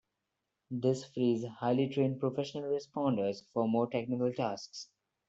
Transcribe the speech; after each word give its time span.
This 0.71 1.05
frees 1.05 1.45
highly 1.59 1.87
trained 1.87 2.19
professional 2.19 2.63
responders 2.71 3.43
for 3.53 3.67
more 3.67 3.87
technical 3.87 4.33
tasks. 4.33 4.89